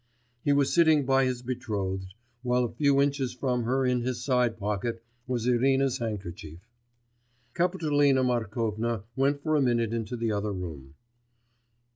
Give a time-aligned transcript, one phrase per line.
[0.43, 4.57] He was sitting by his betrothed, while a few inches from her in his side
[4.57, 6.57] pocket, was Irina's handkerchief.
[7.53, 10.95] Kapitolina Markovna went for a minute into the other room.